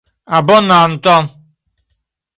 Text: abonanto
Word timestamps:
abonanto 0.37 1.15